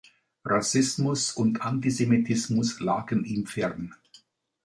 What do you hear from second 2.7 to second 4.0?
lagen ihm fern.